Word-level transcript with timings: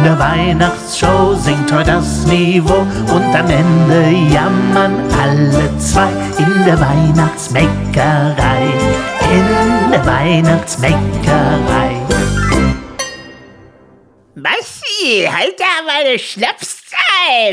In 0.00 0.06
der 0.06 0.18
Weihnachtsshow 0.18 1.34
singt 1.34 1.70
heute 1.70 1.90
das 1.90 2.24
Niveau 2.24 2.86
und 3.14 3.34
am 3.36 3.50
Ende 3.50 4.08
jammern 4.32 4.96
alle 5.12 5.76
zwei. 5.76 6.08
In 6.38 6.64
der 6.64 6.80
Weihnachtsbäckerei, 6.80 8.62
in 9.30 9.90
der 9.90 10.06
Weihnachtsbäckerei. 10.06 12.00
Massi, 14.36 15.28
halt 15.30 15.60
da 15.60 15.82
meine 15.86 16.18
Schnapszahl, 16.18 16.79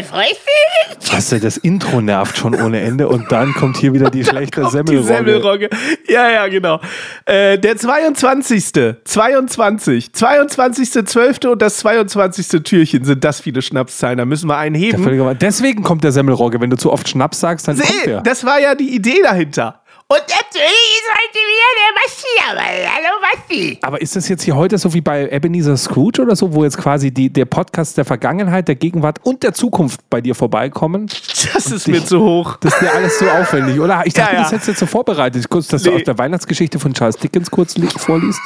freust 0.03 0.41
du 0.41 0.99
dich? 0.99 1.13
Was, 1.13 1.29
das 1.29 1.57
Intro 1.57 2.01
nervt 2.01 2.37
schon 2.37 2.55
ohne 2.55 2.81
Ende 2.81 3.07
und 3.07 3.31
dann 3.31 3.53
kommt 3.53 3.77
hier 3.77 3.93
wieder 3.93 4.09
die 4.09 4.23
schlechte 4.23 4.67
Semmelrogge. 4.69 5.01
Die 5.01 5.03
Semmelrogge. 5.03 5.69
Ja, 6.07 6.29
ja, 6.29 6.47
genau. 6.47 6.79
Äh, 7.25 7.57
der 7.57 7.77
22. 7.77 8.73
22. 9.03 10.07
22.12. 10.07 11.47
und 11.47 11.61
das 11.61 11.77
22. 11.77 12.63
Türchen 12.63 13.03
sind 13.03 13.23
das 13.23 13.41
viele 13.41 13.61
Schnapszahlen. 13.61 14.17
Da 14.17 14.25
müssen 14.25 14.49
wir 14.49 14.57
einen 14.57 14.75
heben. 14.75 15.37
Deswegen 15.39 15.83
kommt 15.83 16.03
der 16.03 16.11
Semmelrogge. 16.11 16.59
Wenn 16.59 16.69
du 16.69 16.77
zu 16.77 16.91
oft 16.91 17.07
Schnaps 17.07 17.39
sagst, 17.39 17.67
dann 17.67 17.75
See, 17.75 17.83
kommt 17.83 18.05
der. 18.05 18.21
Das 18.21 18.45
war 18.45 18.59
ja 18.59 18.75
die 18.75 18.93
Idee 18.95 19.21
dahinter. 19.23 19.81
Und 20.09 20.19
natürlich 20.19 20.87
ist 20.95 21.09
heute 21.19 21.37
wieder 21.51 21.69
der 21.83 21.91
Massi 21.99 22.27
dabei. 22.47 22.87
Hallo 22.89 23.19
Massi. 23.19 23.77
Aber 23.81 24.01
ist 24.01 24.15
das 24.15 24.29
jetzt 24.29 24.43
hier 24.43 24.55
heute 24.55 24.77
so 24.77 24.93
wie 24.93 25.01
bei 25.01 25.27
Ebenezer 25.29 25.75
Scrooge 25.75 26.21
oder 26.21 26.33
so, 26.33 26.53
wo 26.53 26.63
jetzt 26.63 26.77
quasi 26.77 27.11
die, 27.11 27.29
der 27.29 27.43
Podcast 27.43 27.97
der 27.97 28.05
Vergangenheit, 28.05 28.69
der 28.69 28.75
Gegenwart 28.75 29.19
und 29.23 29.43
der 29.43 29.53
Zukunft 29.53 30.09
bei 30.09 30.21
dir 30.21 30.33
vorbeikommen? 30.33 31.07
Das 31.53 31.69
ist 31.71 31.89
mir 31.89 32.05
zu 32.05 32.21
hoch. 32.21 32.55
Das 32.61 32.73
ist 32.75 32.81
dir 32.83 32.93
alles 32.93 33.17
zu 33.17 33.29
aufwendig, 33.29 33.81
oder? 33.81 34.01
Ich 34.05 34.13
dachte, 34.13 34.31
Ja, 34.35 34.37
ja. 34.37 34.43
das 34.43 34.51
hättest 34.53 34.67
du 34.67 34.71
jetzt 34.71 34.79
so 34.79 34.85
vorbereitet. 34.85 35.49
Kurz, 35.49 35.67
dass 35.67 35.83
du 35.83 35.89
Nee. 35.89 35.97
aus 35.97 36.03
der 36.03 36.17
Weihnachtsgeschichte 36.17 36.79
von 36.79 36.93
Charles 36.93 37.17
Dickens 37.17 37.51
kurz 37.51 37.75
li- 37.75 37.87
vorliest. 37.87 38.39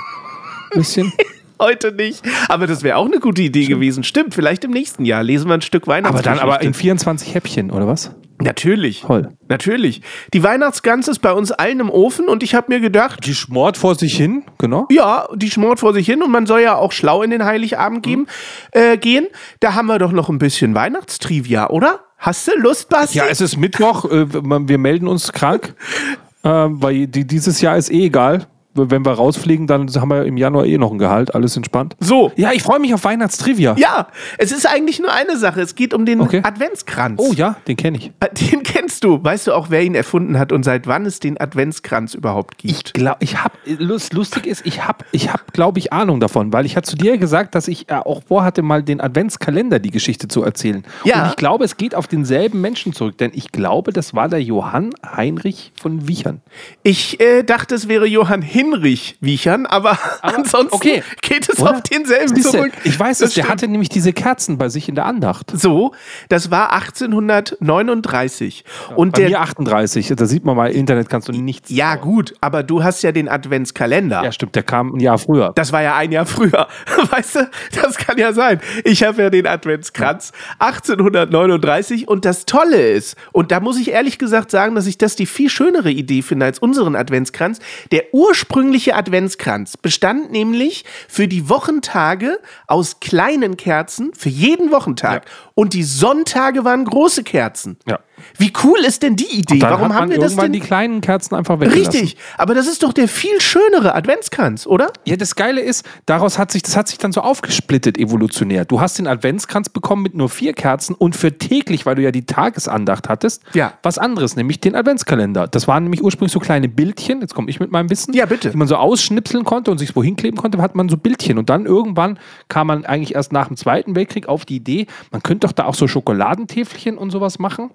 Ein 0.74 0.80
bisschen. 0.80 1.14
Heute 1.60 1.92
nicht. 1.92 2.24
Aber 2.50 2.66
das 2.66 2.82
wäre 2.82 2.98
auch 2.98 3.06
eine 3.06 3.20
gute 3.20 3.44
Idee 3.44 3.68
gewesen. 3.68 4.04
Stimmt, 4.04 4.34
vielleicht 4.34 4.64
im 4.64 4.72
nächsten 4.72 5.06
Jahr 5.06 5.22
lesen 5.22 5.48
wir 5.48 5.54
ein 5.54 5.62
Stück 5.62 5.84
Aber 5.84 5.94
Weihnachtsgeschichte. 5.94 6.40
dann 6.40 6.40
aber 6.40 6.62
in 6.64 6.74
24 6.74 7.36
Häppchen, 7.36 7.70
oder 7.70 7.86
was? 7.86 8.10
Natürlich. 8.44 9.02
Toll. 9.02 9.30
Natürlich. 9.48 10.02
Die 10.34 10.44
Weihnachtsgans 10.44 11.08
ist 11.08 11.20
bei 11.20 11.32
uns 11.34 11.52
allen 11.52 11.80
im 11.80 11.90
Ofen 11.90 12.28
und 12.28 12.44
ich 12.44 12.56
habe 12.56 12.68
mir 12.70 12.80
gedacht, 12.80 13.26
Die 13.26 13.36
schmort 13.36 13.78
vor 13.78 13.96
sich 13.96 14.16
hin, 14.16 14.44
genau. 14.58 14.88
ja, 14.90 15.28
die 15.36 15.50
schmort 15.52 15.80
vor 15.80 15.94
sich 15.94 16.06
hin 16.06 16.22
und 16.24 16.32
man 16.32 16.46
soll 16.46 16.62
ja 16.62 16.76
auch 16.76 16.92
schlau 16.92 17.22
in 17.24 17.32
den 17.32 17.46
Heiligabend 17.46 18.04
geben, 18.04 18.28
äh, 18.72 18.98
gehen. 18.98 19.28
Da 19.60 19.74
haben 19.74 19.88
wir 19.88 20.00
doch 20.00 20.12
noch 20.12 20.30
ein 20.30 20.38
bisschen 20.40 20.76
Weihnachtstrivia, 20.76 21.70
oder? 21.70 22.02
Hast 22.18 22.48
du 22.48 22.52
Lust, 22.58 22.90
Basti? 22.90 23.18
Ja, 23.18 23.26
es 23.26 23.42
ist 23.42 23.58
Mittwoch, 23.58 24.06
äh, 24.06 24.26
wir 24.32 24.78
melden 24.78 25.08
uns 25.08 25.32
krank, 25.34 25.74
äh, 26.44 26.50
weil 26.50 27.08
die, 27.08 27.26
dieses 27.26 27.62
Jahr 27.62 27.78
ist 27.78 27.92
eh 27.92 28.06
egal. 28.06 28.46
Wenn 28.74 29.06
wir 29.06 29.12
rausfliegen, 29.14 29.68
dann 29.68 29.88
haben 29.96 30.10
wir 30.10 30.26
im 30.26 30.38
Januar 30.38 30.66
eh 30.66 30.78
noch 30.78 30.92
ein 30.92 30.98
Gehalt, 30.98 31.36
alles 31.36 31.58
entspannt. 31.58 31.96
so. 32.00 32.32
Ja, 32.36 32.52
ich 32.54 32.64
freue 32.64 32.80
mich 32.80 32.94
auf 32.94 33.04
Weihnachtstrivia. 33.04 33.76
Ja, 33.78 34.08
es 34.38 34.52
ist 34.52 34.68
eigentlich 34.68 35.00
nur 35.00 35.12
eine 35.14 35.38
Sache. 35.38 35.62
Es 35.62 35.76
geht 35.76 35.94
um 35.94 36.06
den 36.06 36.22
Okay. 36.22 36.42
Adventskranz. 36.44 37.20
Oh 37.22 37.34
ja, 37.34 37.58
den 37.68 37.76
kenne 37.78 37.98
ich. 37.98 38.12
Äh, 38.20 38.30
Den 38.52 38.64
kennst 38.64 39.04
du. 39.04 39.24
Weißt 39.24 39.48
du 39.48 39.54
auch, 39.54 39.70
wer 39.70 39.84
ihn 39.84 39.96
erfunden 39.96 40.40
hat 40.40 40.52
und 40.52 40.64
seit 40.64 40.88
wann 40.88 41.06
es 41.06 41.20
den 41.20 41.40
Adventskranz 41.40 42.14
überhaupt 42.14 42.58
gibt? 42.60 42.72
Ich 42.74 42.94
glaube, 42.94 43.18
ich 43.20 43.44
habe 43.44 43.56
lust, 43.80 44.14
lustig 44.14 44.46
ist, 44.48 44.66
ich 44.66 44.86
habe, 44.86 45.06
ich 45.12 45.30
habe, 45.32 45.44
glaube 45.54 45.80
ich, 45.80 45.92
Ahnung 45.94 46.20
davon, 46.20 46.54
weil 46.54 46.66
ich 46.66 46.76
hatte 46.78 46.90
zu 46.90 46.96
dir 46.96 47.18
gesagt, 47.18 47.56
dass 47.56 47.68
ich 47.68 47.90
äh, 47.90 47.96
auch 47.96 48.24
vorhatte, 48.24 48.62
mal 48.62 48.84
den 48.84 49.02
Adventskalender 49.02 49.80
die 49.80 49.92
Geschichte 49.92 50.28
zu 50.28 50.44
erzählen. 50.44 50.84
Ja. 51.04 51.24
Und 51.24 51.30
ich 51.32 51.36
glaube, 51.36 51.66
es 51.66 51.78
geht 51.78 51.96
auf 51.96 52.08
denselben 52.08 52.62
Menschen 52.62 52.94
zurück, 52.94 53.18
denn 53.18 53.32
ich 53.34 53.52
glaube, 53.52 53.92
das 53.94 54.14
war 54.14 54.30
der 54.30 54.42
Johann 54.42 54.92
Heinrich 55.16 55.72
von 55.80 56.08
Wiechern. 56.08 56.42
Ich 56.84 57.20
äh, 57.20 57.44
dachte, 57.44 57.76
es 57.76 57.88
wäre 57.88 58.06
Johann 58.08 58.42
Hinrich 58.62 59.18
Wiechern, 59.22 59.66
aber, 59.66 59.98
ansonsten 60.22 60.76
okay. 60.76 61.04
geht 61.22 61.50
es 61.50 61.60
Oder? 61.60 61.72
auf 61.78 61.82
denselben 61.82 62.36
Siehste, 62.36 62.52
zurück. 62.52 62.72
Ich 62.84 63.00
weiß 63.00 63.18
Das 63.18 63.30
es, 63.30 63.34
der 63.34 63.42
stimmt. 63.44 63.52
hatte 63.52 63.68
nämlich 63.68 63.90
diese 63.90 64.14
Kerzen 64.14 64.60
bei 64.60 64.70
sich 64.70 64.88
in 64.88 64.94
der 64.94 65.06
Andacht. 65.08 65.52
So, 65.54 65.94
das 66.30 66.52
war 66.52 66.72
1839. 66.74 68.64
und 68.96 69.14
Bei 69.14 69.22
der, 69.22 69.30
mir 69.30 69.40
38, 69.42 70.14
da 70.16 70.26
sieht 70.28 70.46
man 70.46 70.56
mal, 70.56 70.72
Internet 70.72 71.10
kannst 71.10 71.28
du 71.28 71.32
nichts. 71.32 71.72
ja 71.72 71.96
gut, 71.96 72.36
aber 72.40 72.62
du 72.62 72.84
hast 72.84 73.02
ja 73.02 73.12
den 73.12 73.28
Adventskalender. 73.30 74.24
Ja, 74.24 74.32
stimmt, 74.32 74.56
der 74.56 74.62
kam 74.64 74.94
ein 74.94 75.00
Jahr 75.00 75.18
früher. 75.18 75.54
Das 75.56 75.72
war 75.72 75.82
ja 75.82 75.96
ein 75.96 76.12
Jahr 76.12 76.28
früher. 76.28 76.68
Weißt 77.10 77.36
du, 77.38 77.50
das 77.82 77.98
kann 77.98 78.20
ja 78.20 78.32
sein. 78.34 78.62
Ich 78.84 79.04
habe 79.04 79.24
ja 79.24 79.30
den 79.32 79.48
Adventskranz 79.48 80.34
1839 80.60 82.08
und 82.08 82.26
das 82.26 82.46
Tolle 82.46 82.92
ist, 82.92 83.16
und 83.32 83.52
da 83.52 83.60
muss 83.60 83.80
ich 83.80 83.90
ehrlich 83.92 84.20
gesagt 84.20 84.52
sagen, 84.52 84.76
dass 84.76 84.86
ich 84.86 85.00
das 85.00 85.16
die 85.16 85.26
viel 85.26 85.50
schönere 85.50 85.90
Idee 85.90 86.22
finde 86.22 86.46
als 86.46 86.60
unseren 86.60 86.96
Adventskranz. 86.96 87.60
Der 87.92 88.04
ursprüngliche 88.14 88.51
Adventskranz 88.96 89.78
bestand 89.78 90.32
nämlich 90.32 90.86
für 91.08 91.28
die 91.28 91.50
Wochentage 91.50 92.40
aus 92.68 93.00
kleinen 93.00 93.58
Kerzen, 93.58 94.14
für 94.14 94.30
jeden 94.30 94.72
Wochentag. 94.72 95.26
Und 95.56 95.74
die 95.74 95.84
Sonntage 95.84 96.66
waren 96.66 96.86
große 96.86 97.24
Kerzen. 97.24 97.78
Ja. 97.88 98.00
Wie 98.38 98.52
cool 98.64 98.80
ist 98.86 99.04
denn 99.04 99.16
die 99.16 99.40
Idee? 99.40 99.62
Warum 99.62 99.94
haben 99.94 100.10
wir 100.12 100.20
das 100.20 100.36
denn? 100.36 100.52
die 100.52 100.60
kleinen 100.60 101.02
Kerzen 101.02 101.36
einfach 101.36 101.60
weggelassen. 101.60 101.92
Richtig, 101.92 102.18
aber 102.38 102.54
das 102.56 102.68
ist 102.68 102.84
doch 102.84 102.94
der 102.94 103.08
viel 103.08 103.40
schönere 103.42 103.96
Adventskranz, 103.96 104.66
oder? 104.68 104.92
Ja, 105.06 105.16
das 105.16 105.36
Geile 105.36 105.62
ist, 105.62 105.86
daraus 106.06 106.38
hat 106.38 106.52
sich, 106.52 106.62
das 106.64 106.76
hat 106.76 106.88
sich 106.88 106.98
dann 106.98 107.12
so 107.12 107.22
aufgesplittet 107.22 107.98
evolutionär. 107.98 108.66
Du 108.66 108.82
hast 108.82 108.98
den 109.00 109.08
Adventskranz 109.08 109.70
bekommen 109.70 110.04
mit 110.04 110.14
nur 110.16 110.30
vier 110.30 110.54
Kerzen 110.54 110.94
und 110.96 111.16
für 111.16 111.38
täglich, 111.38 111.86
weil 111.86 111.96
du 111.96 112.02
ja 112.02 112.12
die 112.12 112.26
Tagesandacht 112.26 113.08
hattest, 113.10 113.44
Ja. 113.54 113.74
was 113.84 113.98
anderes, 113.98 114.36
nämlich 114.36 114.60
den 114.60 114.76
Adventskalender. 114.76 115.48
Das 115.48 115.68
waren 115.68 115.84
nämlich 115.84 116.04
ursprünglich 116.04 116.34
so 116.34 116.40
kleine 116.40 116.68
Bildchen, 116.68 117.22
jetzt 117.22 117.34
komme 117.36 117.50
ich 117.50 117.60
mit 117.60 117.72
meinem 117.72 117.90
Wissen, 117.90 118.14
Ja, 118.14 118.26
bitte. 118.26 118.50
die 118.52 118.58
man 118.58 118.68
so 118.68 118.76
ausschnipseln 118.76 119.44
konnte 119.46 119.72
und 119.72 119.78
sich 119.78 119.96
wohin 119.96 120.16
kleben 120.16 120.38
konnte, 120.38 120.58
hat 120.62 120.76
man 120.76 120.90
so 120.90 120.98
Bildchen. 120.98 121.38
Und 121.38 121.50
dann 121.50 121.66
irgendwann 121.66 122.20
kam 122.50 122.68
man 122.68 122.86
eigentlich 122.86 123.16
erst 123.16 123.32
nach 123.32 123.48
dem 123.48 123.58
Zweiten 123.58 123.96
Weltkrieg 123.96 124.28
auf 124.28 124.46
die 124.46 124.56
Idee, 124.58 124.88
man 125.12 125.24
könnte 125.24 125.48
doch 125.48 125.54
da 125.54 125.66
auch 125.66 125.76
so 125.76 125.88
Schokoladentäfelchen 125.88 126.98
und 126.98 127.12
sowas 127.12 127.40
machen. 127.40 127.72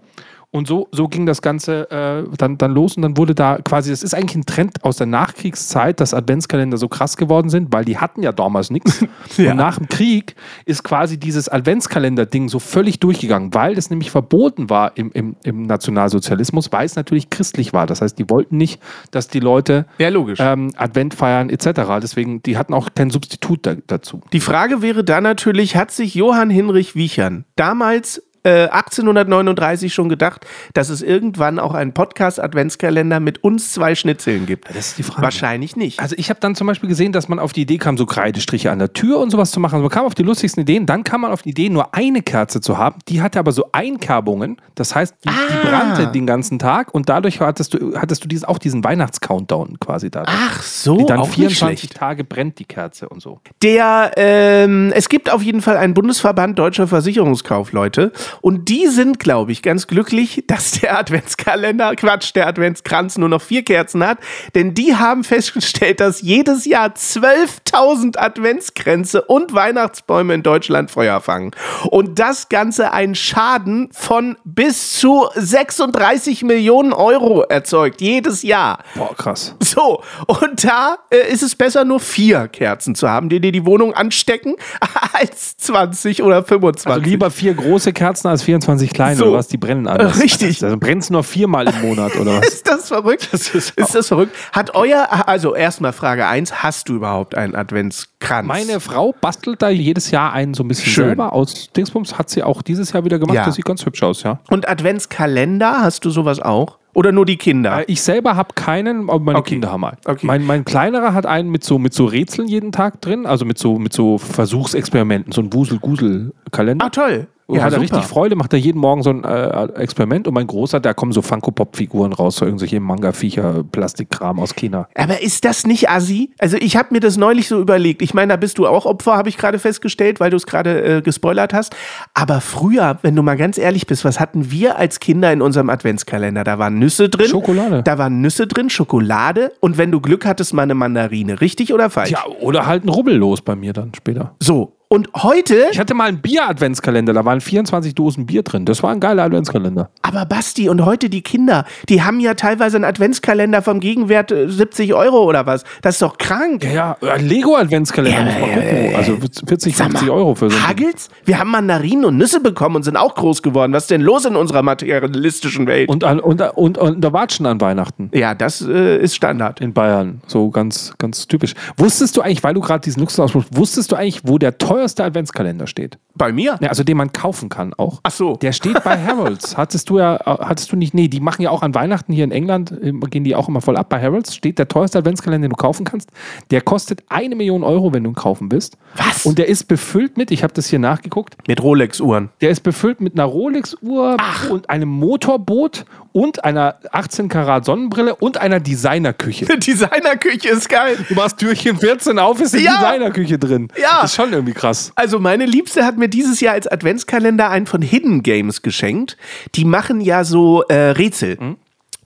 Und 0.53 0.67
so, 0.67 0.89
so 0.93 1.09
ging 1.09 1.27
das 1.27 1.43
Ganze 1.43 1.91
äh, 1.91 2.25
dann, 2.39 2.57
dann 2.57 2.73
los 2.73 2.97
und 2.97 3.03
dann 3.03 3.17
wurde 3.19 3.35
da 3.35 3.59
quasi, 3.59 3.91
das 3.91 4.03
ist 4.03 4.15
eigentlich 4.15 4.37
ein 4.37 4.47
Trend 4.47 4.85
aus 4.85 4.97
der 4.97 5.07
Nachkriegszeit, 5.07 6.01
dass 6.01 6.15
Adventskalender 6.15 6.79
so 6.79 6.89
krass 6.89 7.17
geworden 7.17 7.51
sind, 7.51 7.73
weil 7.73 7.85
die 7.85 7.99
hatten 7.99 8.23
ja 8.23 8.33
damals 8.33 8.71
nichts. 8.71 9.05
Ja. 9.37 9.51
Und 9.51 9.59
nach 9.59 9.77
dem 9.77 9.89
Krieg 9.89 10.35
ist 10.65 10.83
quasi 10.83 11.19
dieses 11.19 11.49
Adventskalender-Ding 11.49 12.49
so 12.49 12.59
völlig 12.59 13.01
durchgegangen, 13.01 13.53
weil 13.53 13.75
das 13.75 13.91
nämlich 13.91 14.11
verboten 14.11 14.71
war 14.71 14.97
im, 14.97 15.11
im, 15.13 15.37
im 15.45 15.63
Nationalsozialismus, 15.63 16.73
weil 16.73 16.87
es 16.87 16.97
natürlich 16.97 17.29
christlich 17.29 17.73
war. 17.73 17.87
Das 17.87 18.01
heißt, 18.01 18.19
die 18.19 18.31
wollten 18.31 18.57
nicht, 18.57 18.81
dass 19.11 19.29
die 19.29 19.41
Leute 19.41 19.87
Ja, 19.99 20.09
logisch. 20.09 20.39
ähm, 20.41 20.71
Advent 20.77 21.15
feiern 21.15 21.51
etc. 21.51 21.99
Deswegen, 22.01 22.43
die 22.43 22.57
hatten 22.57 22.73
auch 22.73 22.89
kein 22.95 23.11
Substitut 23.11 23.67
da, 23.67 23.75
dazu. 23.87 24.21
Die 24.33 24.41
Frage 24.41 24.81
wäre 24.81 25.05
dann 25.05 25.25
natürlich, 25.25 25.77
hat 25.77 25.91
sich 25.91 26.15
Johann 26.15 26.49
Hinrich 26.51 26.95
Wiechern 26.95 27.45
damals 27.57 28.23
äh, 28.47 28.69
1839 28.69 29.93
schon 29.93 30.09
gedacht, 30.09 30.47
dass 30.73 30.89
es 30.89 31.03
irgendwann 31.03 31.59
auch 31.59 31.75
einen 31.75 31.93
Podcast-Adventskalender 31.93 33.19
mit 33.19 33.43
uns 33.43 33.73
zwei 33.73 33.95
Schnitzeln 33.95 34.47
gibt? 34.47 34.69
Das 34.69 34.89
ist 34.89 34.99
die 34.99 35.03
Frage. 35.03 35.23
Wahrscheinlich 35.23 35.77
nicht. 35.77 35.99
Also 35.99 36.15
ich 36.17 36.31
habe 36.31 36.39
dann 36.41 36.55
zum 36.55 36.67
Beispiel 36.67 36.89
gesehen, 36.89 37.13
dass 37.13 37.29
man 37.29 37.39
auf 37.39 37.53
die 37.53 37.63
Idee 37.63 37.79
kam, 37.79 37.99
so 37.99 38.07
Kreidestriche 38.07 38.71
an 38.71 38.79
der 38.79 38.93
Tür 38.93 39.19
und 39.19 39.31
sowas 39.31 39.51
zu 39.51 39.59
machen. 39.59 39.75
Also 39.75 39.83
man 39.83 39.91
kam 39.91 40.07
auf 40.07 40.15
die 40.15 40.23
lustigsten 40.23 40.63
Ideen. 40.63 40.87
Dann 40.87 41.03
kam 41.03 41.23
man 41.23 41.33
auf 41.33 41.43
die 41.43 41.51
Idee, 41.51 41.69
nur 41.69 41.95
eine 41.95 42.23
Kerze 42.23 42.61
zu 42.61 42.79
haben. 42.79 42.99
Die 43.09 43.21
hatte 43.21 43.39
aber 43.39 43.53
so 43.53 43.67
Einkerbungen. 43.73 44.61
Das 44.77 44.95
heißt, 44.95 45.15
die, 45.25 45.29
die 45.29 45.69
brannte 45.69 46.07
den 46.09 46.27
ganzen 46.27 46.59
Tag 46.59 46.95
und 46.95 47.09
dadurch 47.09 47.41
hattest 47.41 47.75
du, 47.75 47.99
hattest 47.99 48.23
du 48.23 48.29
dieses, 48.29 48.45
auch 48.45 48.59
diesen 48.59 48.85
Weihnachts-Countdown 48.85 49.81
quasi 49.81 50.11
da. 50.11 50.23
Ach 50.27 50.63
so, 50.63 50.99
die 50.99 51.07
dann 51.07 51.19
auch 51.19 51.27
nicht 51.27 51.37
24 51.37 51.79
schlecht. 51.81 51.97
Tage 51.97 52.25
brennt 52.25 52.59
die 52.59 52.65
Kerze 52.65 53.09
und 53.09 53.21
so. 53.21 53.41
Der, 53.63 54.13
ähm, 54.17 54.93
es 54.95 55.09
gibt 55.09 55.33
auf 55.33 55.43
jeden 55.43 55.63
Fall 55.63 55.77
einen 55.77 55.95
Bundesverband 55.95 56.59
deutscher 56.59 56.87
Versicherungskaufleute 56.87 58.13
Und 58.41 58.69
die 58.69 58.87
sind, 58.87 59.19
glaube 59.19 59.53
ich, 59.53 59.63
ganz 59.63 59.87
glücklich, 59.87 60.45
dass 60.47 60.73
der 60.73 60.99
Adventskalender, 60.99 61.95
Quatsch, 61.97 62.35
der 62.35 62.47
Adventskranz 62.47 63.19
nur 63.19 63.29
noch 63.29 63.43
vier 63.43 63.63
Kerzen 63.63 64.05
hat. 64.05 64.19
Denn 64.55 64.75
die 64.75 64.97
haben 64.97 65.25
festgestellt, 65.25 66.01
dass 66.01 66.23
jedes 66.23 66.65
Jahr 66.65 66.89
12.000 66.89 68.19
Adventskränze 68.19 69.23
und 69.23 69.53
Weihnachtsbäume 69.53 70.35
in 70.35 70.43
Deutschland 70.43 70.91
Feuer 70.91 71.21
fangen. 71.21 71.53
Und 71.91 72.19
das 72.19 72.49
Ganze 72.49 72.93
einen 72.93 73.15
Schaden 73.15 73.89
von 73.93 74.37
bis 74.45 74.93
zu 74.99 75.27
36 75.35 76.43
Millionen 76.43 76.93
Euro 76.93 77.43
erzeugt, 77.43 78.01
jedes 78.01 78.43
Jahr. 78.43 78.79
Boah, 78.95 79.15
krass. 79.15 79.55
So, 79.61 80.03
und 80.27 80.65
da 80.65 80.99
äh, 81.11 81.33
ist 81.33 81.43
es 81.43 81.55
besser, 81.55 81.85
nur 81.85 82.01
vier 82.01 82.49
Kerzen 82.49 82.95
zu 82.95 83.09
haben, 83.09 83.29
die 83.29 83.41
dir 83.41 83.53
die 83.53 83.67
Wohnung 83.67 83.95
anstecken, 83.95 84.57
als 85.13 85.57
20 85.59 86.23
oder 86.23 86.43
25. 86.43 86.87
Also 86.87 87.01
lieber 87.01 87.31
vier 87.31 87.55
große 87.55 87.93
Kerzen 87.93 88.16
als 88.25 88.43
24 88.45 88.93
kleine, 88.93 89.17
So. 89.17 89.27
oder 89.27 89.39
was? 89.39 89.49
Die 89.49 89.59
brennen 89.59 89.87
alles. 89.87 90.21
Richtig. 90.23 90.63
Also 90.65 90.77
brennt 90.79 91.03
es 91.03 91.11
nur 91.11 91.23
viermal 91.25 91.69
im 91.69 91.81
Monat, 91.83 92.17
oder 92.17 92.39
was? 92.39 92.47
Ist 92.55 92.69
das 92.69 92.89
verrückt? 92.89 93.29
ist 93.33 93.55
ist 93.55 93.95
das 93.95 94.09
verrückt? 94.09 94.35
Hat 94.53 94.75
euer, 94.75 95.29
also 95.29 95.55
erstmal 95.55 95.93
Frage 95.93 96.27
1, 96.27 96.63
hast 96.63 96.89
du 96.89 96.95
überhaupt 96.95 97.35
einen 97.37 97.55
Adventskranz? 97.55 98.47
Meine 98.47 98.81
Frau 98.81 99.15
bastelt 99.21 99.61
da 99.63 99.69
jedes 99.69 100.11
Jahr 100.11 100.33
einen 100.33 100.55
so 100.55 100.63
ein 100.65 100.69
bisschen 100.69 100.93
Schön. 100.93 101.05
selber 101.07 101.33
aus 101.33 101.71
Dingsbums. 101.77 102.19
Hat 102.19 102.31
sie 102.31 102.43
auch 102.43 102.63
dieses 102.63 102.93
Jahr 102.93 103.05
wieder 103.05 103.19
gemacht. 103.19 103.35
Ja. 103.37 103.45
Das 103.45 103.57
sieht 103.57 103.65
ganz 103.65 103.85
hübsch 103.85 104.03
aus, 104.03 104.23
ja. 104.23 104.39
Und 104.51 104.69
Adventskalender, 104.69 105.83
hast 105.83 106.05
du 106.05 106.11
sowas 106.11 106.41
auch? 106.41 106.79
Oder 106.95 107.13
nur 107.13 107.27
die 107.27 107.37
Kinder? 107.37 107.81
Äh, 107.81 107.85
Ich 107.89 108.01
selber 108.01 108.37
habe 108.37 108.55
keinen, 108.55 109.11
aber 109.11 109.19
meine 109.21 109.39
Okay. 109.41 109.51
Kinder 109.51 109.71
haben 109.71 109.85
einen. 109.85 109.99
Okay. 110.07 110.25
Mein, 110.27 110.45
mein 110.47 110.65
kleinerer 110.65 111.13
hat 111.13 111.27
einen 111.27 111.51
mit 111.51 111.63
so, 111.63 111.79
mit 111.79 111.93
so 111.93 112.07
Rätseln 112.07 112.49
jeden 112.49 112.73
Tag 112.73 113.03
drin, 113.03 113.27
also 113.27 113.45
mit 113.45 113.59
so, 113.59 113.79
mit 113.79 113.93
so 113.93 114.17
Versuchsexperimenten, 114.17 115.31
so 115.31 115.43
ein 115.43 115.53
Wusel-Gusel-Kalender. 115.53 116.87
ah, 116.87 116.89
toll. 116.89 117.27
Ja, 117.49 117.63
hat 117.63 117.73
er 117.73 117.81
richtig 117.81 118.03
Freude, 118.05 118.35
macht 118.35 118.53
er 118.53 118.59
jeden 118.59 118.81
Morgen 118.81 119.03
so 119.03 119.11
ein 119.11 119.23
äh, 119.23 119.65
Experiment 119.75 120.27
und 120.27 120.35
mein 120.35 120.49
Großer, 120.49 120.81
da 120.81 120.95
kommen 120.95 121.13
so 121.13 121.23
Funko-Pop-Figuren 121.23 122.13
raus, 122.13 122.37
so 122.37 122.45
irgendwelche 122.45 122.81
Manga-Viecher, 122.81 123.63
Plastikkram 123.71 124.41
aus 124.41 124.55
China. 124.57 124.89
Aber 124.97 125.23
ist 125.23 125.45
das 125.45 125.65
nicht 125.65 125.89
assi? 125.89 126.33
Also 126.39 126.57
ich 126.57 126.77
habe 126.77 126.89
mir 126.91 127.01
das 127.01 127.17
neulich 127.17 127.47
so 127.47 127.61
überlegt. 127.61 128.03
Ich 128.03 128.15
meine, 128.15 128.33
da 128.33 128.37
bist 128.37 128.59
du 128.59 128.67
auch 128.67 128.85
Opfer, 128.85 129.17
habe 129.17 129.29
ich 129.29 129.39
gerade 129.39 129.61
festgestellt, 129.61 130.19
weil 130.19 130.31
du 130.31 130.37
es 130.37 130.47
gerade 130.47 130.97
äh, 130.97 131.03
gespoilert 131.03 131.55
hast. 131.55 131.77
Aber 132.15 132.41
früher, 132.41 132.99
wenn 133.03 133.15
du 133.15 133.23
mal 133.23 133.37
ganz 133.37 133.59
ehrlich 133.59 133.87
bist, 133.87 134.05
was 134.05 134.19
hatten 134.19 134.51
wir 134.51 134.77
als 134.77 134.99
Kinder 134.99 135.33
in 135.33 135.41
unserem 135.41 135.71
Adventskalender? 135.71 136.43
Da 136.43 136.59
waren 136.59 136.81
Nüsse 136.81 137.09
drin. 137.09 137.29
Schokolade. 137.29 137.83
Da 137.85 137.97
waren 137.99 138.21
Nüsse 138.21 138.49
drin, 138.49 138.71
Schokolade 138.71 139.53
und 139.61 139.79
wenn 139.79 139.93
du 139.93 140.01
Glück 140.01 140.27
hattest, 140.27 140.53
mal 140.53 140.63
eine 140.63 140.75
Mandarine. 140.75 141.41
Richtig 141.41 141.73
oder 141.73 141.91
falsch? 141.91 142.11
Ja, 142.11 142.25
oder 142.41 142.67
halt 142.67 142.85
ein 142.85 142.89
Rubbel 142.89 143.15
los 143.15 143.41
bei 143.41 143.55
mir 143.55 143.73
dann 143.73 143.93
später. 143.95 144.35
So. 144.41 144.76
Und 144.89 145.09
heute, 145.17 145.67
Ich 145.73 145.81
hatte 145.81 145.95
mal 145.95 146.05
einen 146.05 146.21
Bier-Adventskalender, 146.21 147.13
da 147.13 147.25
waren 147.25 147.41
24 147.41 147.97
Dosen 147.97 148.25
Bier 148.25 148.45
drin. 148.45 148.65
Das 148.67 148.85
war 148.85 148.93
ein 148.93 149.01
geiler 149.01 149.25
Adventskalender. 149.25 149.91
aber 150.03 150.25
Basti 150.27 150.69
und 150.69 150.85
heute 150.85 151.11
die 151.11 151.23
Kinder, 151.23 151.65
die 151.89 152.03
haben 152.03 152.21
ja 152.21 152.35
teilweise 152.35 152.77
einen 152.77 152.85
Adventskalender 152.85 153.63
vom 153.63 153.81
Gegenwert 153.81 154.31
äh, 154.31 154.49
70 154.49 154.95
Euro 154.95 155.25
oder 155.25 155.45
was. 155.45 155.65
Das 155.83 155.97
ist 155.97 156.03
doch 156.03 156.19
krank. 156.19 156.63
Ja, 156.63 156.97
ja, 157.03 157.15
ein 157.15 157.27
Lego-Adventskalender, 157.27 158.23
muss 158.27 158.41
man 158.41 158.51
gucken. 158.51 158.95
Also 158.95 159.17
40, 159.49 159.77
Sag 159.77 159.87
50 159.91 160.09
mal, 160.09 160.15
Euro 160.15 160.35
für 160.37 160.51
so 160.51 160.57
ein 160.57 160.61
Ding. 160.61 160.69
Hagelt's? 160.69 161.09
Wir 161.25 161.41
haben 161.41 161.51
Mandarinen 161.51 162.05
und 162.05 162.17
Nüsse 162.17 162.39
bekommen 162.39 162.77
und 162.77 162.85
sind 162.85 162.97
auch 162.97 163.17
groß 163.17 163.43
geworden. 163.43 163.73
Was 163.73 163.85
ist 163.85 163.91
denn 163.91 164.03
los 164.03 164.25
in 164.25 164.37
unserer 164.37 164.63
materialistischen 164.63 165.67
Welt? 165.67 165.89
Und, 165.89 166.05
an, 166.05 166.21
und, 166.21 166.41
und, 166.41 166.79
und 166.79 167.01
da 167.01 167.13
Watschen 167.13 167.47
an 167.47 167.61
Weihnachten. 167.61 168.11
ja, 168.15 168.37
das 168.37 168.61
äh, 168.63 168.99
ist 168.99 169.17
Standard. 169.17 169.61
in 169.61 169.73
Bayern. 169.73 170.21
So 170.29 170.51
ganz, 170.51 170.95
ganz 170.99 171.27
typisch. 171.27 171.55
Wusstest 171.77 172.17
du 172.17 172.21
eigentlich, 172.21 172.45
weil 172.45 172.55
du 172.55 172.61
gerade 172.61 172.83
diesen 172.83 173.01
Luxus 173.01 173.19
aussprichst, 173.19 173.57
wusstest 173.57 173.91
du 173.91 173.97
eigentlich, 173.97 174.21
wo 174.25 174.39
der 174.39 174.57
teuerste 174.77 175.05
Adventskalender 175.05 175.67
steht? 175.67 175.99
Bei 176.15 176.33
mir? 176.33 176.59
Ja, 176.61 176.69
also 176.69 176.85
den 176.85 176.97
man 176.99 177.13
kaufen 177.13 177.49
kann 177.49 177.73
auch. 177.75 178.01
Ach 178.03 178.11
so. 178.11 178.37
Der 178.37 178.53
steht 178.53 178.83
bei 178.85 178.99
Harrods. 179.03 179.57
Hattest 179.57 179.89
du 179.89 179.99
ja, 179.99 180.19
hattest 180.25 180.71
du 180.73 180.77
nicht, 180.77 180.93
nee, 180.95 181.09
die 181.09 181.21
machen 181.21 181.43
ja 181.43 181.51
auch 181.51 181.63
an 181.63 181.75
Weihnachten 181.75 182.13
hier 182.13 182.25
in 182.25 182.31
England, 182.31 182.75
gehen 183.11 183.25
die 183.25 183.35
auch 183.35 183.49
immer 183.49 183.61
voll 183.63 183.77
ab. 183.77 183.89
Bei 183.89 184.01
Harrods 184.03 184.35
steht 184.35 184.59
der 184.59 184.69
teuerste 184.69 184.99
Adventskalender, 184.99 185.47
den 185.47 185.51
du 185.51 185.57
kaufen 185.57 185.85
kannst. 185.85 186.11
Der 186.51 186.61
kostet 186.61 187.03
eine 187.09 187.35
Million 187.37 187.65
Euro, 187.65 187.93
wenn 187.95 188.05
du 188.05 188.11
ihn 188.11 188.15
kaufen 188.15 188.51
willst. 188.53 188.77
Was? 188.97 189.25
Und 189.27 189.39
der 189.39 189.49
ist 189.49 189.65
befüllt 189.69 190.17
mit, 190.19 190.31
ich 190.31 190.43
habe 190.43 190.53
das 190.53 190.67
hier 190.67 190.79
nachgeguckt, 190.79 191.37
Mit 191.49 191.63
Rolex-Uhren. 191.63 192.31
der 192.41 192.51
ist 192.51 192.61
befüllt 192.63 193.01
mit 193.01 193.15
einer 193.15 193.25
Rolex-Uhr 193.25 194.17
und 194.51 194.69
einem 194.71 194.89
Motorboot 194.89 195.85
und 196.13 196.45
einer 196.45 196.77
18 196.93 197.29
Karat 197.29 197.67
Sonnenbrille 197.67 198.15
und 198.17 198.39
einer 198.39 198.59
Designerküche. 198.61 199.45
Designerküche 199.59 200.49
ist 200.49 200.69
geil. 200.69 200.97
Du 201.09 201.15
machst 201.15 201.39
Türchen 201.39 201.77
14 201.77 202.19
auf, 202.19 202.41
ist 202.41 202.55
die 202.55 202.61
Ja. 202.65 202.79
Designerküche 202.79 203.39
drin. 203.39 203.69
Ja. 203.81 204.01
Das 204.01 204.11
ist 204.11 204.17
schon 204.17 204.33
irgendwie 204.33 204.55
krass. 204.55 204.66
Also 204.95 205.19
meine 205.19 205.47
Liebste 205.47 205.85
hat 205.85 205.99
mir 205.99 206.09
dieses 206.09 206.41
Jahr 206.41 206.55
als 206.55 206.67
Adventskalender 206.67 207.51
einen 207.51 207.67
von 207.67 207.83
Hidden 207.83 208.23
Games 208.23 208.63
geschenkt. 208.63 209.17
Die 209.55 209.65
machen 209.65 210.01
ja 210.01 210.25
so 210.25 210.63
äh, 210.63 210.91
Rätsel. 210.91 211.39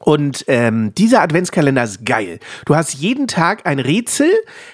Und 0.03 0.47
ähm, 0.49 0.95
dieser 0.95 1.21
Adventskalender 1.21 1.85
ist 1.85 2.07
geil. 2.07 2.41
Du 2.65 2.75
hast 2.75 2.95
jeden 2.95 3.27
Tag 3.27 3.67
ein 3.67 3.79
Rätsel. 3.79 4.31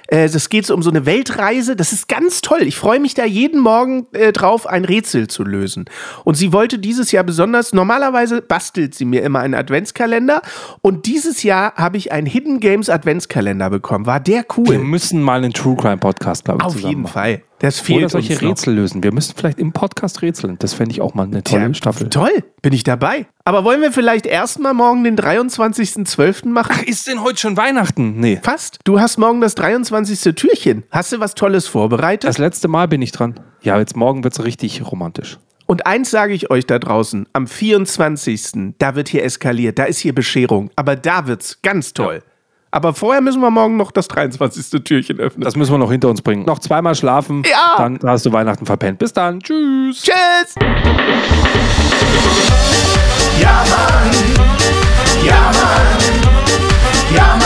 Äh, 0.08 0.29
das 0.29 0.49
geht 0.49 0.67
so 0.67 0.75
um 0.75 0.82
so 0.82 0.91
eine 0.91 1.06
Weltreise. 1.06 1.76
Das 1.76 1.93
ist 1.93 2.08
ganz 2.08 2.41
toll. 2.41 2.62
Ich 2.62 2.76
freue 2.76 3.00
mich 3.00 3.14
da 3.14 3.25
jeden 3.25 3.61
Morgen 3.61 4.06
äh, 4.12 4.32
drauf, 4.32 4.67
ein 4.67 4.85
Rätsel 4.85 5.29
zu 5.29 5.44
lösen. 5.44 5.87
Und 6.25 6.37
sie 6.37 6.53
wollte 6.53 6.79
dieses 6.79 7.12
Jahr 7.12 7.25
besonders, 7.25 7.73
normalerweise 7.73 8.43
bastelt 8.43 8.94
sie 8.94 9.05
mir 9.05 9.23
immer 9.23 9.41
einen 9.41 9.55
Adventskalender. 9.55 10.43
Und 10.82 11.06
dieses 11.06 11.43
Jahr 11.43 11.75
habe 11.76 11.97
ich 11.97 12.12
einen 12.12 12.26
Hidden 12.26 12.61
Games 12.61 12.88
Adventskalender 12.91 13.70
bekommen. 13.70 14.06
War 14.06 14.20
der 14.20 14.41
Wir 14.41 14.47
cool? 14.56 14.79
müssen 14.79 15.23
mal 15.23 15.43
einen 15.43 15.53
True 15.53 15.76
Crime 15.76 15.99
Podcast, 15.99 16.44
glaube 16.44 16.61
ich, 16.62 16.67
Auf 16.67 16.81
jeden 16.81 17.03
machen. 17.03 17.12
Fall. 17.12 17.43
Das 17.58 17.81
fehlt 17.81 18.00
Oder 18.00 18.08
solche. 18.11 18.38
Rätsel 18.43 18.75
lösen. 18.75 19.03
Wir 19.03 19.14
müssen 19.14 19.32
vielleicht 19.35 19.58
im 19.58 19.73
Podcast 19.73 20.20
rätseln. 20.20 20.56
Das 20.58 20.75
fände 20.75 20.93
ich 20.93 21.00
auch 21.00 21.14
mal 21.14 21.23
eine 21.23 21.43
tolle 21.43 21.62
Ja, 21.69 21.73
Staffel. 21.75 22.11
Toll, 22.11 22.44
bin 22.61 22.75
ich 22.75 22.85
dabei. 22.85 23.26
Aber 23.47 23.64
wollen 23.64 23.81
wir 23.81 23.93
vielleicht 23.93 24.26
erstmal 24.26 24.75
morgen 24.75 25.05
den 25.05 25.17
23.12. 25.17 26.49
machen? 26.49 26.75
Ach, 26.79 26.82
ist 26.82 27.06
denn 27.06 27.23
heute 27.23 27.38
schon 27.38 27.56
Weihnachten? 27.56 28.20
Nee. 28.20 28.41
Fast. 28.43 28.79
Du 28.85 29.00
hast 29.00 29.17
morgen 29.19 29.41
das 29.41 29.55
23. 29.55 29.95
Türchen. 30.04 30.84
Hast 30.90 31.12
du 31.12 31.20
was 31.20 31.34
Tolles 31.34 31.66
vorbereitet? 31.66 32.28
Das 32.28 32.38
letzte 32.38 32.69
Mal 32.69 32.88
bin 32.88 33.02
ich 33.02 33.12
dran. 33.12 33.40
Ja, 33.62 33.78
jetzt 33.78 33.96
morgen 33.96 34.25
wird 34.25 34.34
es 34.34 34.44
richtig 34.44 34.82
romantisch. 34.90 35.38
Und 35.66 35.87
eins 35.87 36.10
sage 36.10 36.34
ich 36.34 36.50
euch 36.50 36.66
da 36.66 36.78
draußen: 36.78 37.26
Am 37.32 37.46
24. 37.46 38.75
da 38.78 38.94
wird 38.94 39.08
hier 39.08 39.25
eskaliert, 39.25 39.78
da 39.78 39.84
ist 39.84 39.98
hier 39.98 40.14
Bescherung. 40.14 40.70
Aber 40.76 40.96
da 40.96 41.26
wird's 41.26 41.60
ganz 41.62 41.93
toll. 41.93 42.22
Aber 42.70 42.93
vorher 42.93 43.22
müssen 43.22 43.40
wir 43.40 43.50
morgen 43.50 43.76
noch 43.76 43.90
das 43.90 44.06
23. 44.08 44.82
Türchen 44.84 45.19
öffnen. 45.19 45.44
Das 45.44 45.56
müssen 45.56 45.72
wir 45.72 45.78
noch 45.78 45.90
hinter 45.90 46.08
uns 46.08 46.20
bringen. 46.20 46.44
Noch 46.44 46.58
zweimal 46.58 46.94
schlafen. 46.94 47.43
Ja. 47.50 47.76
Dann 47.78 47.98
hast 48.04 48.26
du 48.26 48.32
Weihnachten 48.32 48.66
verpennt. 48.66 48.98
Bis 48.98 49.12
dann. 49.12 49.40
Tschüss. 49.40 50.02
Tschüss! 50.02 50.54
Ja 53.40 53.64
Mann, 53.69 54.10
ja 55.26 55.52
Mann, 55.52 55.87
ja 57.14 57.37
Mann, 57.37 57.45